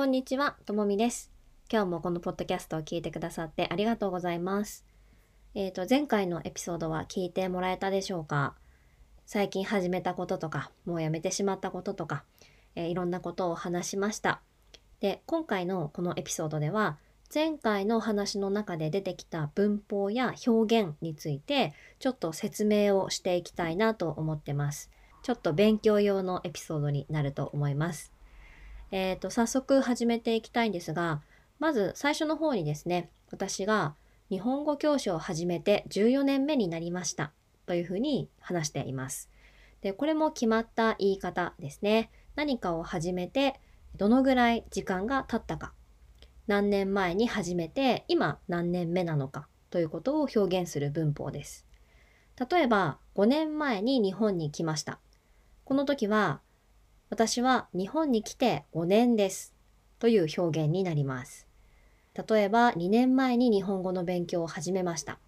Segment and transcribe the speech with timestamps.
[0.00, 1.30] こんにちは、ともみです。
[1.70, 4.86] 今日もこのポッドキャストを聞いてくださってありがとうございます。
[5.54, 8.54] えっ、と、前回のエピソードは聞いてもらえたでしょうか？
[9.26, 12.24] 最近始めたこととか、もうやめてしまったこととか、
[12.76, 14.40] えーいろんなことを話しました。
[15.00, 16.96] で、今回のこのエピソードでは、
[17.34, 24.90] 前回の話の中で出てきた文法や表現について、ちょっと説明をしていきたいなと思ってます。
[25.22, 28.14] ちょっと勉強用のエピソードになると思います。
[28.90, 31.22] えっ、と、早速始めていきたいんですが、
[31.58, 33.94] まず最初の方にですね、私が
[34.30, 37.32] 日本語教師を始めて14年目になりました
[37.66, 39.30] というふうに話しています。
[39.82, 42.10] で、これも決まった言い方ですね。
[42.34, 43.60] 何かを始めて
[43.96, 45.72] どのぐらい時間が経ったか、
[46.46, 51.66] 何年前に始めて今何年目なのかということを表現する文法です。
[52.50, 54.98] 例えば、5年前に日本に来ました。
[55.64, 56.40] この時は、
[57.10, 59.52] 私は日本に来て5年です
[59.98, 61.48] という表現になります。
[62.14, 65.18] 例えば2年前に日本語の勉強を始めました。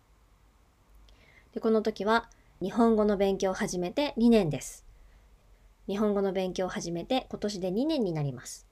[1.53, 2.31] でこの時は
[2.63, 4.87] 日本語の勉強を始めて2年です。
[5.89, 8.69] 日本語の勉強を始めて今年で2年になります。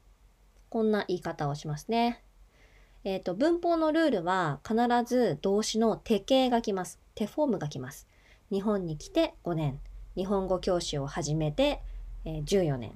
[0.69, 2.23] こんな言い方をしますね。
[3.03, 7.01] えっ、と、文法のルールは必ず動詞の手形が来ます。
[7.17, 8.07] 手フォームが来ます。
[8.53, 9.81] 日本に来て5年。
[10.15, 11.81] 日本語教師を始めて、
[12.25, 12.93] えー14年。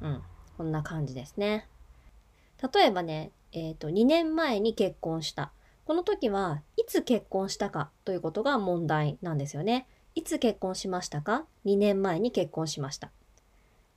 [0.00, 0.22] うん。
[0.56, 1.68] こんな感じですね。
[2.74, 5.52] 例えばね、えっ、と、2年前に結婚した。
[5.84, 9.86] この時はいつ結婚したかということが問題なんですよね。
[10.14, 13.10] いつ結婚しましたか ?2 年前に結婚しました。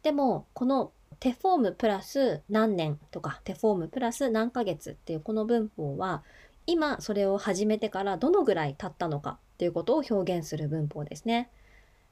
[0.03, 6.23] でも、この手フォームプラス何年とか手フォームプラス何ヶ月っていうこの文法は
[6.65, 11.51] 今それを始めてからどのぐらい経ったのかっていうことを表現する文法ですね。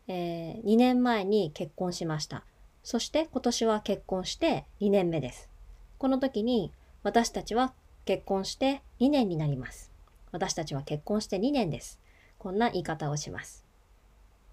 [0.09, 2.43] えー2年前に結婚しました。
[2.83, 5.49] そして今年は結婚して2年目です。
[5.97, 7.73] この時に私たちは
[8.05, 9.91] 結婚して2年になります。
[10.31, 11.99] 私たちは結婚して2年です。
[12.39, 13.63] こんな言い方をします。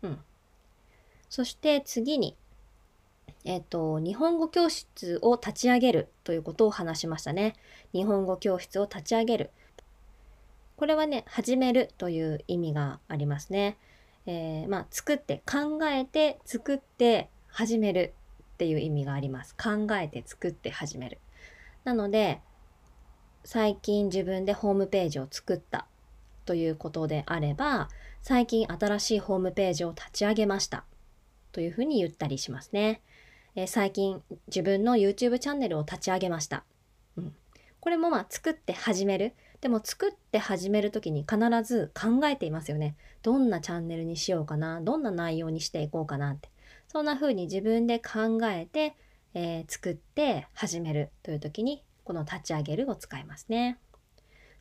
[0.03, 0.19] うん。
[1.29, 2.37] そして次に、
[3.45, 7.55] えっ、と、日本語教室を立ち上げるということを話しましたね。
[7.93, 9.51] 日本語教室を立ち上げる。
[10.77, 13.79] これはね、始めるという意味がありますね。
[14.27, 18.13] えーまあ、作って、考えて、作って、始める
[18.55, 19.55] っていう意味があります。
[19.55, 21.19] 考えて、作って、始める。
[21.85, 22.41] なので、
[23.45, 25.87] 最近自分でホームページを作った
[26.45, 27.89] ということであれば、
[28.21, 30.85] 最近新しいホームページを立ち上げました
[31.53, 33.03] というふうに言ったりしますね。
[33.55, 36.65] えー最近自分の YouTube チャンネルを立ち上げました。
[37.17, 37.35] うん、
[37.79, 39.33] これもまあ作って始める。
[39.67, 42.95] でも作って始めるときに必ず考えていますよね。
[43.25, 44.81] どんなチャンネルにしようかな。
[44.81, 46.51] どんな内容にしていこうかなって。
[46.87, 48.95] そんな風に自分で考えて、
[49.35, 53.81] えー作って始めるという時にこの立ち上げるを使いますね。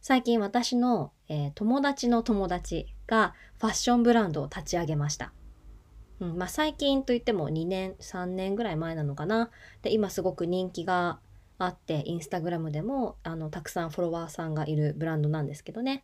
[0.01, 5.33] 最近私の、えー友達の友達がファッションブランドを立ち上げました。
[6.19, 9.51] うん、まあ最近といっても2年3年ぐらい前なのかな。
[9.83, 11.19] で今すごく人気が
[11.57, 16.03] あってインスタグラムでもあのたくさんフォロワーさんがいるブランドなんですけどね、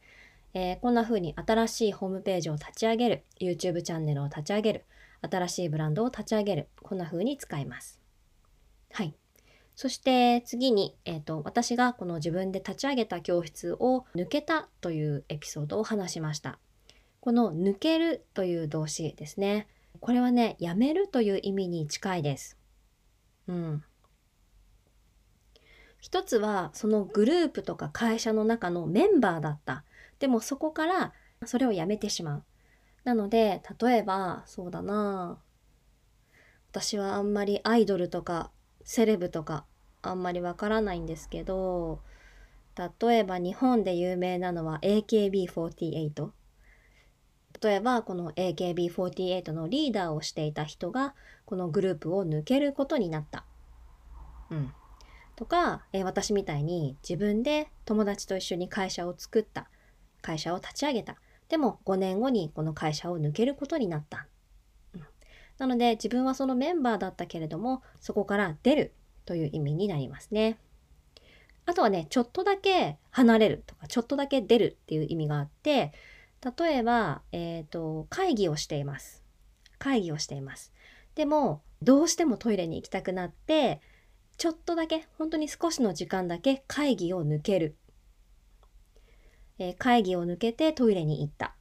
[0.54, 4.86] えーこんな風に新しいホームページを立ち上げる YouTube チャンネルを立ち上げる
[5.22, 8.00] 新しいブランドを立ち上げるこんな風に使います。
[8.92, 9.14] はい。
[9.76, 16.60] そして次に、えー、と私がこの自分で立ち上げた教室を抜けたというエピソードを話しました。
[17.20, 19.68] この抜けるという動詞ですね。
[20.00, 22.58] これはね、やめるという意味に近いです。
[23.48, 23.84] うん。
[26.02, 29.84] 一つはそのグループとか会社の中のメンバーだった。
[30.20, 31.14] でもそこから
[31.46, 32.44] それをやめてしまう。
[33.04, 35.40] なので、例えば、そうだな
[36.72, 38.52] 私はあんまりアイドルとか
[38.84, 39.66] セレブとか
[40.02, 42.02] あんまりわからないんですけど、
[42.76, 46.30] 例えば日本で有名なのは AKB48。
[47.62, 51.14] 例えばこの AKB48 のリーダーをしていた人が
[51.46, 53.46] このグループを抜けることになった。
[54.50, 54.74] うん。
[55.42, 59.72] とか、えー私みたいに自分で友達と一緒に会社を作った。
[60.22, 61.16] 会社を立ち上げた。
[61.50, 64.28] でも5年後にこの会社を抜けることになった。
[64.94, 65.02] うん
[65.58, 68.94] なので自分はそのメンバーだったけれどもそこから出る
[69.26, 70.60] という意味になりますね。
[71.66, 75.92] あとはね、ちょっとだけ離れるとか、ちょっとだけ出るっていう意味があって、
[76.60, 79.24] 例えば、えっ、と、会議をしています。
[79.80, 80.72] 会議をしています。
[81.16, 83.82] でも、どうしてもトイレに行きたくなって、
[84.38, 87.76] ちょっとだけ、本当に少しの時間だけ会議を抜ける。
[89.60, 91.56] えー会議を抜けてトイレに行った。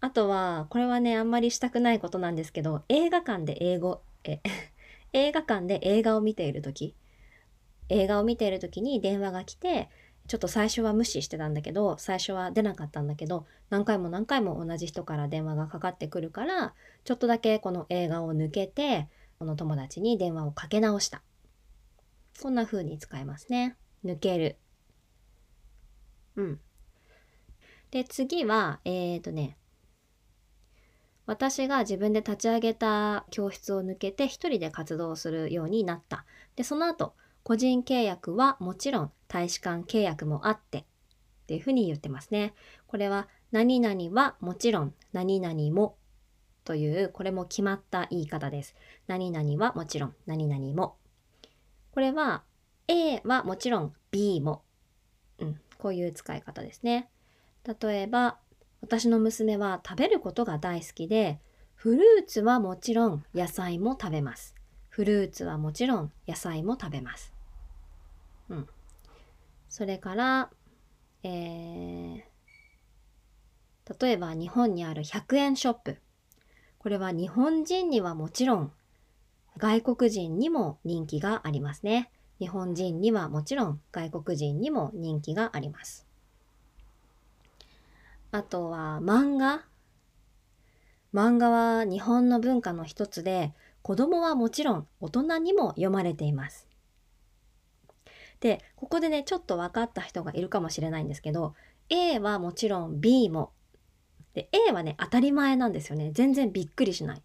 [0.00, 4.40] あとは、これはね、あんまりしたくないことなんですけど、映画館で英語、え、
[5.12, 6.94] 映画館で映画を見ているとき、
[7.90, 9.90] 映画を見ている時に電話が来て
[10.28, 16.72] ちょっと最初は無視してたんだけど最初は出なかったんだけど何回も何回も同じ人から電話がかかってくるから
[17.04, 19.08] ちょっとだけこの映画を抜けて
[19.40, 21.22] この友達に電話をかけ直した
[22.42, 24.58] こんな風に使いますね抜ける
[26.36, 26.60] うん
[27.90, 29.56] で次はえっ、ー、とね
[31.24, 36.24] 私が自分で立ち上げた教室を抜けて一人で活動するようになった。
[36.56, 37.14] で、その後、
[37.44, 40.84] 個人契約はもちろん大使館契約もあってっ
[41.46, 42.52] ていうふうに言ってますね。
[42.88, 45.96] これは何々はもちろん何々も
[46.70, 48.76] というこれも決まった言い方です。
[49.08, 50.94] 何々はもちろん何々も。
[51.90, 52.44] これは
[52.86, 54.62] A はもちろん B も。
[55.40, 57.10] うん、こういう使い方ですね。
[57.80, 58.38] 例えば
[58.82, 61.40] 私の娘は食べることが大好きで、
[61.74, 64.54] フルーツはもちろん野菜も食べます。
[64.90, 67.32] フルーツはもちろん野菜も食べます。
[68.48, 68.68] うん。
[69.68, 70.50] それから、
[71.24, 72.22] えー、
[74.00, 75.98] 例えば日本にある100円ショップ。
[76.80, 78.72] これは日本人にはもちろん
[79.58, 82.10] 外国人にも人気がありますね。
[82.38, 86.06] 日本人にはもちろん外国人にも人気があります。
[88.32, 89.66] あとは漫画。
[91.12, 96.66] 漫画は日本の文化の一つで、子供はもちろん大人にも読まれています。
[98.40, 101.54] で、ここでね、ちょっと分かった人がいるかもしれないんですけど、
[101.90, 103.52] A はもちろん B も。
[104.34, 106.10] で、A はね、当たり前なんですよね。
[106.12, 107.22] 全然びっくりしない。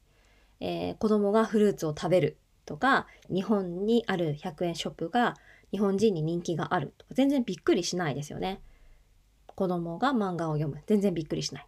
[0.59, 5.35] えー、子供がフルーツを食べるとか、日本にある100円ショップが
[5.71, 8.61] 日本人に人気があるとか、全然びっくりしないですよね。
[9.47, 10.81] 子供が漫画を読む。
[10.87, 11.67] 全然びっくりしない。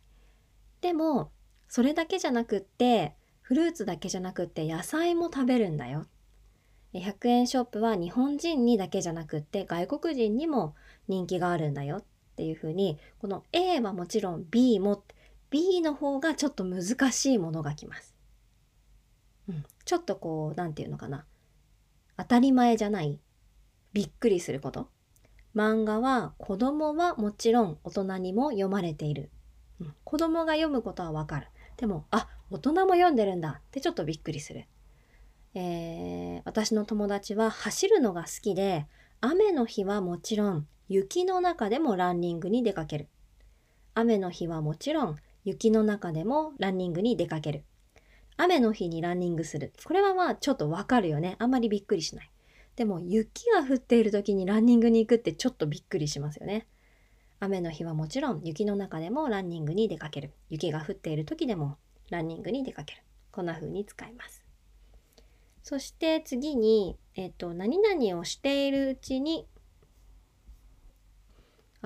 [0.81, 1.31] でも、
[1.69, 6.05] それだけじゃなくって、フルーツだけじゃなくって野菜も食べるんだよ。
[6.93, 10.75] 100円ショップは日本人にだけじゃなくって外国人にも
[11.07, 12.03] 人気があるんだよっ
[12.35, 15.03] ていうふうにこの A はもちろん B も
[15.49, 18.15] B の方がちょっと難しいものが来ます。
[19.49, 21.25] うん、ちょっとこう何て言うのかな
[22.17, 23.17] 当たり前じゃない
[23.93, 24.89] びっくりすること
[25.55, 29.31] 漫画は子供はもちろん大人にも読まれている。
[29.79, 31.47] うん、子供が読むことはわかる。
[31.77, 34.65] でも、あ、大人も読んでるんだってちょっとびっくりする。
[35.55, 38.85] えー、私の友達は走るのが好きで、
[39.19, 43.07] 雨の日はもちろん雪の中でもランニングに出かける。
[43.95, 45.17] 雨の日はもちろん
[45.47, 47.63] 雪の中でもランニングに出かける。
[48.35, 49.71] 雨の日にランニングする。
[49.85, 51.37] これはまあちょっとわかるよね。
[51.39, 52.29] あんまりびっくりしない。
[52.75, 56.67] でも雪が降っている時にランニングに行くってちょっとびっくりしますよね。
[57.39, 60.33] 雨の日はもちろん雪の中でもランニングに出かける。
[60.49, 61.77] 雪が降っている時でも
[62.09, 63.03] ランニングに出かける。
[63.31, 64.43] こんな風に使います。
[65.63, 69.47] そして次に、えっ、と、何々をしているうちに、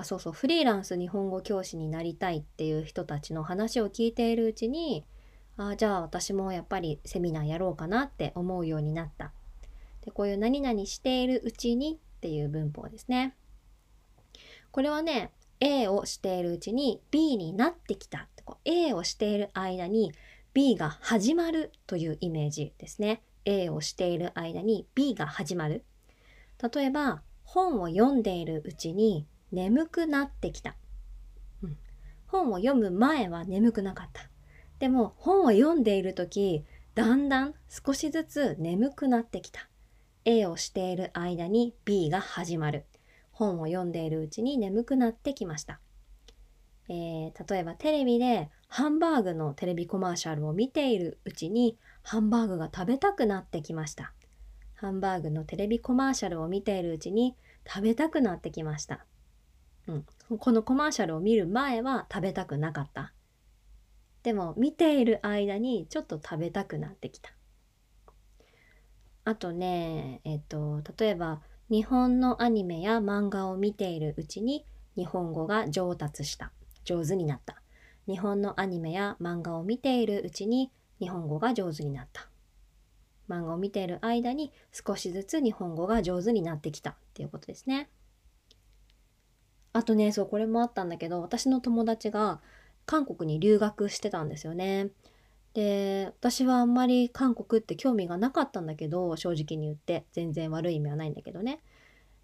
[0.02, 5.04] あ、そうそう、フリーランス日本語教師になりたいっていう人たちの話を聞いているうちに、
[5.56, 9.32] あじゃあ私もやっぱりセミナーやろうかなって思うようになった
[10.02, 13.34] でこういう何々しているうちにっていう文法ですね。
[14.70, 15.30] これはね、
[15.60, 18.68] A をしているうちに B になってきたこう。
[18.68, 20.12] A をしている間に
[20.54, 23.22] B が始まるというイメージですね。
[23.44, 25.84] A をしている間に B が始まる。
[26.74, 30.74] 例えば、本を読んでいるうちに眠くなってきた。
[31.62, 31.76] うん、
[32.26, 34.28] 本を読む前は眠くなかった。
[34.78, 39.68] でも本を読んでいる時、だんだん少しずつ眠くなってきた。
[40.24, 42.84] A をしている間に B が始まる。
[43.32, 45.80] 本を読んでいるうちに眠くなってきました。
[46.88, 54.12] えー、例えばテレビでハンバーグのテレビコマーシャルを見ているうちにハンバーグが食べたくなってきました。
[54.74, 59.04] ハンバーグのテレビコマーシャルを見ているうちに食べたくなってきました。
[59.88, 60.06] うん、
[60.38, 63.12] このコマーシャルを見る前は食べたくなかった。
[64.22, 67.32] でも見ている間にちょっと食べたくなってきた。
[69.24, 76.52] あとね、えっと、例えば日本のアニメや漫画を見ているうちに日本語が上達した。
[76.84, 77.62] 上手になった。
[78.06, 82.28] 日本のアニメや漫画を見ているうちに日本語が上手になった。
[83.28, 87.88] 漫画を見ている間に少しずつ日本語が上手になってきたっていうことですね。
[89.72, 92.40] あとね、そう、これもあったんだけど、私の友達が
[92.86, 94.90] 韓国に留学してたんですよね。
[95.54, 101.60] で私はあんまり韓国って興味がなかったんだけど正直に言って全然悪い意味はないんだけどね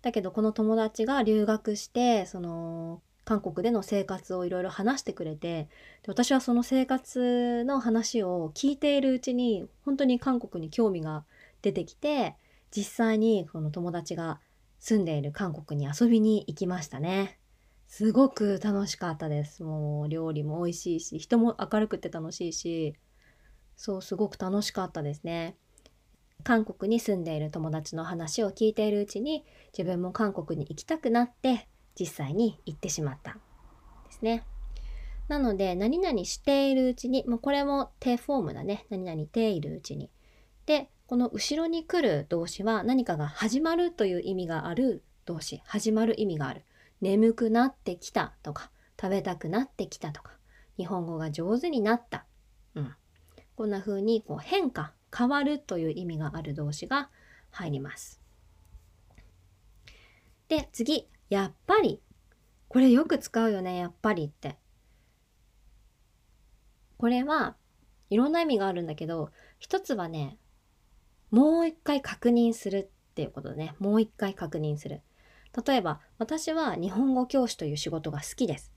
[0.03, 5.69] だけどこの友達が留学してその韓国での生活をいろいろ話してくれてで
[6.07, 11.25] 私はその生活の話を聞いているうちに本当に韓国に興味が
[11.61, 12.37] 出てきて
[12.71, 14.41] 実際にこの友達が
[14.79, 17.39] 住んでいる韓国に遊びに行きましたね。
[17.87, 19.65] すごく楽しかったです。
[19.65, 22.95] もう料理も美味しいし、人も明るくて楽しいし、
[23.77, 25.57] そう、すごく楽しかったですね。
[26.45, 29.45] 韓国に住んでいる友達の話を聞いているうちに、
[29.77, 31.69] 自分も韓国に行きたくなって、
[31.99, 33.39] 実際に行ってしまった
[34.07, 34.45] ですね。
[35.29, 38.87] なので、何々しているうちに、もうこれも定フォームだね。
[38.91, 40.11] 何々ているうちに。
[40.67, 45.63] で、この後ろに来る動詞は何かが始まるという意味がある動詞。
[45.65, 46.67] 始まる意味がある。
[47.01, 50.33] 眠くなってきたとか、食べたくなってきたとか、
[50.77, 52.27] 日本語が上手になった。
[52.75, 52.95] うん。
[53.57, 57.09] こんな風にこう変化、変わるという意味がある動詞が
[57.53, 58.21] 入ります。
[60.49, 62.03] で、次、やっぱり。
[62.69, 64.59] これよく使うよね、やっぱりって。
[66.99, 67.57] これは
[68.11, 70.37] いろんな意味があるんだけど、一つはね、
[71.31, 73.75] もう一回確認するっていうことね。
[73.79, 75.03] もう一回確認する。
[75.67, 78.73] 例えば、私は日本語教師という仕事が好きです。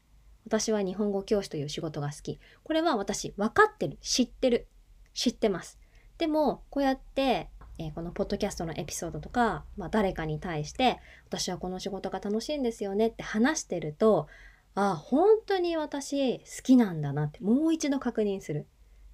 [0.46, 2.39] 私は日本語教師という仕事が好き。
[2.63, 3.98] これは私分かってる。
[4.01, 4.67] 知ってる。
[5.13, 5.79] 知ってます。
[6.17, 14.27] でも、こうやって、えー、このポッドキャストのエピソードとか、まあ、誰かに対して、私はこの仕事が楽しいんですよねって話してると、
[14.74, 18.67] あ本当に私好きなんだなってもう一度確認する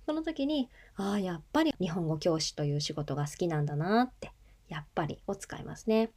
[0.07, 4.31] その時にああやっぱり日本語教師という仕事が好きなんだなって
[4.69, 6.11] やっぱりを使いますね、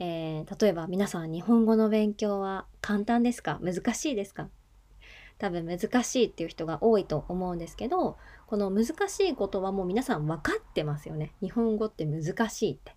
[0.00, 3.60] えー、例えば皆さん日本語の勉強は簡単ですか？
[3.62, 4.48] 難しいですか？
[5.38, 11.30] 多分難しいっていう人が多いと思うんですけどこの難しいことはもう皆さん分かってますよね。
[11.40, 12.96] 日本語って難しいって。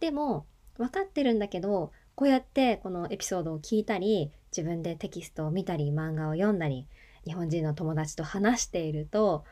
[0.00, 0.46] でも
[0.78, 6.88] 分かってるんだけどこうやってこのエピソードを聞いたり自分でテキストを見たり漫画を読んだり
[7.28, 9.44] 日本人の友達と話していると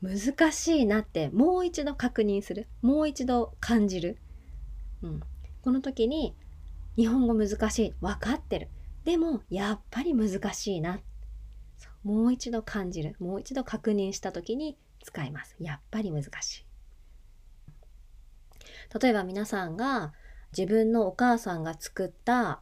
[0.00, 2.68] 難しいなってもう一度確認する。
[2.82, 4.18] もう一度感じる、
[5.02, 5.20] うん、
[5.60, 6.36] この時に
[6.96, 7.94] 日本語難しい。
[8.00, 8.68] 分かってる。
[9.04, 11.00] でもやっぱり難しいな。
[12.04, 13.16] もう一度感じる。
[13.18, 15.56] もう一度確認した時に使います。
[15.58, 16.66] やっぱり難しい。
[19.00, 20.12] 例えば皆さんが
[20.56, 22.60] 自分のお母さんが作った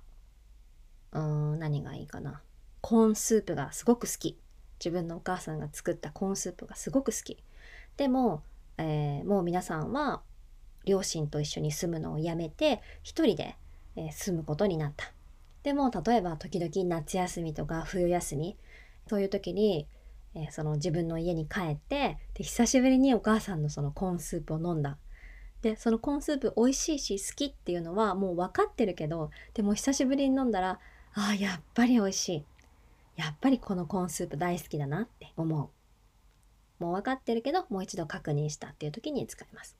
[1.12, 1.23] うー
[1.56, 2.40] ん何がいいかな。
[2.80, 4.38] コーンスープがすごく好き。
[4.85, 7.38] 自分のお母さんが作ったコーンスープがすごく好き。
[7.97, 8.43] でも、
[8.76, 10.21] えー、もう皆さんは
[10.85, 13.57] 両親と一緒に住むのをやめて一人で、
[13.97, 15.12] えー、住むことになった。
[15.62, 18.59] でも例えば時々夏休みとか冬休み
[19.09, 19.87] そういう時に、
[20.35, 24.99] えー、その自分の家に帰ってで久しぶりにお母さんのそのコーンスープを飲んだ。
[25.62, 30.79] でそのコーンスープ美味しいし好きっていうのはもう分かってるけどでも久しぶりに飲んだら
[31.14, 32.45] ああやっぱり美味しい。
[33.16, 35.71] やっぱりこのコーンスープ大好きだなって思う。
[36.83, 39.76] もう分かってるけどもう一度確認したっていう時に使います。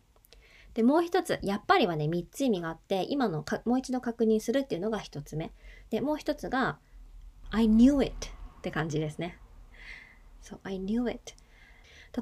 [0.75, 5.53] でもう一つやっぱりはね3つ意味があって今のかもう一度確認するっていうのが1つ目。
[5.91, 6.79] でもう一つが
[7.51, 8.13] I knew it
[8.59, 9.39] って感じですね。
[10.43, 11.35] そう I knew it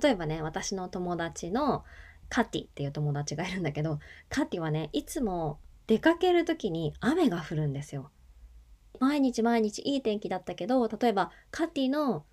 [0.01, 1.85] 例えばね私の友達の
[2.29, 8.11] カティっていう友達がいるんだけどカティはねいつも出かける時に雨が降るんですよ。
[9.03, 12.25] 毎日毎日いい天気だったけど例えばカティの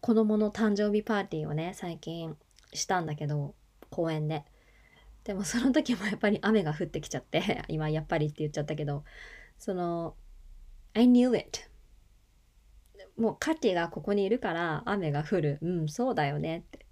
[0.00, 2.36] 子供の誕生日パーティーをね最近
[2.74, 3.54] したんだけど
[3.90, 4.44] 公園で。
[5.24, 9.04] でもその時もやっぱり雨が降ってきちゃって 今やっぱりって言っちゃったけど
[9.58, 10.14] その
[10.94, 11.60] I knew it
[13.18, 16.86] もうカティがここにいるから雨が降るうんそうだよねって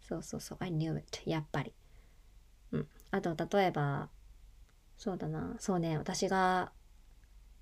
[0.00, 0.58] そうそうそう。
[0.60, 1.22] I knew it.
[1.24, 1.72] やっぱり。
[2.72, 2.88] うん。
[3.12, 4.08] あと、例えば、
[4.96, 5.54] そうだな。
[5.58, 5.96] そうね。
[5.98, 6.72] 私が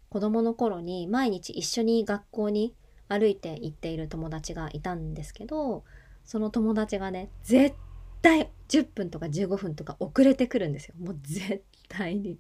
[0.09, 2.75] 子供の頃に毎日一緒に学校に
[3.09, 5.85] 歩いて行っている友達がいたんですけど、
[6.25, 7.75] その友達がね、絶
[8.23, 10.95] 対10分とか15分とか遅れてくるんですよ。
[10.99, 12.39] もう絶対に。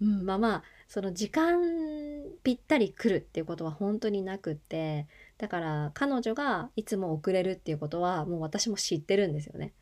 [0.00, 1.60] うん、まあまあ、その時間
[2.42, 5.06] ぴったり来るっていうことは本当になくって
[5.38, 9.72] だから彼女がいつも遅れるっていうことはもう私も知ってるんですよね。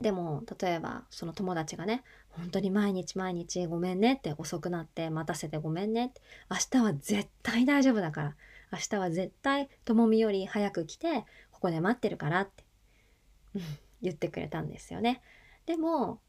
[0.00, 2.02] でも例えばその友達がね
[2.36, 8.36] 本当に毎日毎日ごめんねって遅くなって待たせてごめんねって明日は絶対大丈夫だから
[8.72, 12.64] 明日は絶対ともみより早く来てここで待ってるからって
[14.02, 15.22] 言ってくれたんですよね。
[15.66, 16.20] でも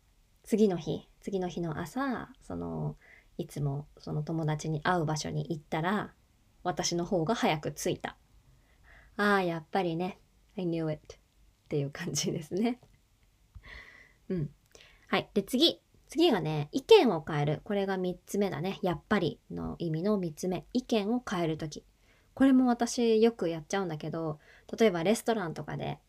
[0.43, 2.95] 次の日次の日の朝その
[3.37, 6.13] いつもその友達に会う場所に行ったら
[6.63, 8.17] 私の方が早く着いた。
[9.17, 10.19] ああ、やっぱりね。
[10.57, 11.15] I knew it.
[11.15, 11.17] っ
[11.69, 12.79] ていう感じですね。
[14.29, 14.49] うん。
[15.07, 15.29] はい。
[15.33, 15.81] で、次。
[16.15, 17.61] 次がね、意見を変える。
[17.65, 18.79] これが3つ目だね。
[18.81, 20.65] やっぱりの意味の3つ目。
[20.71, 21.83] 意見を変える時。
[22.33, 24.39] これも私よくやっちゃうんだけど、
[24.79, 25.99] 例えばレストランとかで、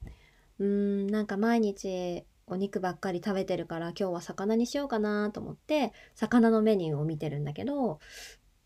[0.61, 7.99] うーん、なんか毎日お肉ばっかり食べてるから今日は魚にしようかなと思って魚のメニューを見てるんだけど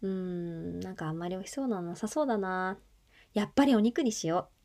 [0.02, 2.78] うーんなんかあんまり美味しそうなのなさそうだな
[3.32, 4.59] やっぱりお肉にしよう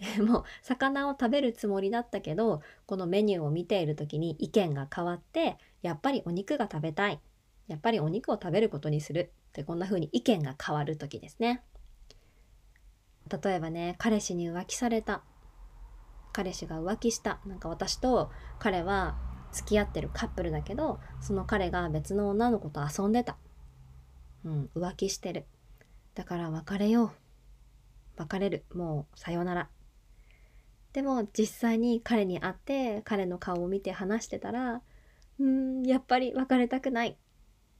[0.00, 7.20] で も魚を食べるつもりだったけどこのメニューを見ている時に意見が変わってやっぱりお肉が食べたい。
[7.68, 9.32] やっぱりお肉を食べることにする。
[9.50, 11.62] ってこんな風に意見が変わる時ですね。
[13.42, 15.22] 例えばね彼氏に浮気された。
[16.32, 17.40] 彼氏が浮気した。
[17.46, 19.18] なんか私と彼は
[19.52, 23.36] 付き合ってるカップルだけどその彼が別の女の子と遊んでた。
[24.44, 25.46] うん浮気してる。
[26.14, 27.10] だから別れよう。
[28.16, 28.64] 別れる。
[28.74, 29.68] もうさよなら。
[30.92, 34.82] でも実際に彼に会って彼の顔を見て話してたら
[35.38, 37.16] うんやっぱり別れたくない。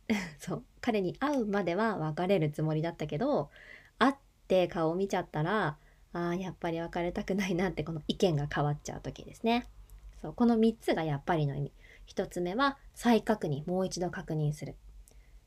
[0.38, 0.64] そう。
[0.80, 3.50] 彼に会うまでは別れるつもりだったけど
[3.98, 4.14] 会っ
[4.48, 5.76] て顔を見ちゃったら
[6.12, 9.66] あやっぱり別れたくないなってこの意見が変わっちゃう時ですね。
[10.22, 10.34] そう。
[10.34, 11.72] この3つがやっぱりの意味。
[12.08, 14.74] 1つ目は再確認もう一度確認する、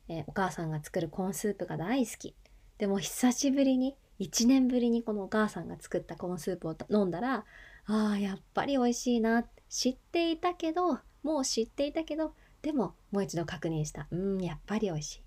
[0.08, 2.34] えー、お母さんが作るコーンスープが大好き。
[2.78, 7.44] でも久しぶりに1年ぶりにこのお母さんが作ったコーンスープを飲んだら
[7.86, 9.44] あーやっぱり美味しいな。
[9.68, 14.06] 知っていたけどもう知っていたけどでももう一度確認した。
[14.10, 15.22] うんやっぱり美味しい。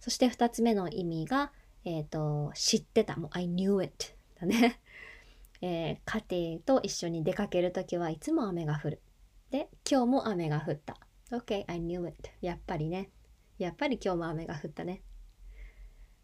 [0.00, 1.52] そして2つ目の意味が、
[1.84, 3.16] えーと、知ってた。
[3.16, 3.92] もう I knew it
[4.40, 4.80] だね、
[5.60, 9.02] えー、家庭と一緒に出かける時はいつも雨が降る。
[9.50, 10.96] で今日も雨が降った。
[11.30, 13.10] OK I knew it やっぱりね。
[13.58, 15.02] やっぱり今日も雨が降ったね。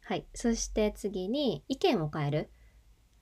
[0.04, 0.26] はい。
[0.34, 2.50] そして次に意見を変える。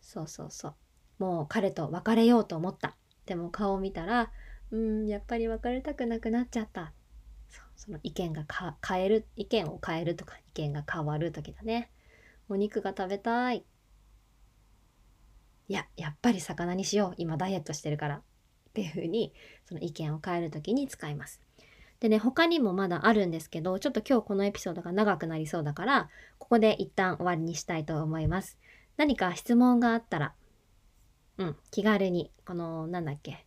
[0.01, 0.75] そうそうそう。
[1.19, 2.97] もう彼と別れようと思った。
[3.25, 4.33] でも顔を見たら
[4.73, 6.93] うんやっぱり別れたくなくなっちゃった。
[7.77, 8.45] その意見が
[8.87, 11.91] 変える意見を変えるとか意見が変わる時だね。
[12.49, 13.65] お肉が食べたい。
[15.69, 17.15] いややっぱり魚にしよう。
[17.17, 18.17] 今ダイエットしてるから。
[18.17, 18.23] っ
[18.73, 19.33] ていう風に
[19.67, 21.41] その意見を変える時に使います。
[22.03, 28.59] でね他にもまだあるんですけどちょっと今日このエピソードが長くなりそうだからここで一旦終わりにしたいと思います
[28.97, 30.35] 何か質問があったら
[31.39, 33.47] うん気軽にこのなんだっけ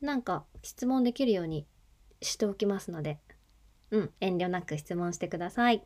[0.00, 1.66] なんか質問できるように
[2.22, 3.18] しておきますので
[3.90, 5.82] うん、遠慮なく質問してください。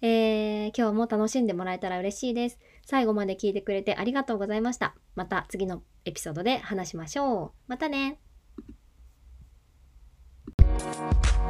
[0.00, 2.58] えー、今日も楽しんでもらえたら嬉しいです。
[2.84, 4.94] 最後まで聞いてくれてありがとうございました。
[5.14, 7.50] また次のエピソードで話しましょう。
[7.68, 8.23] またね。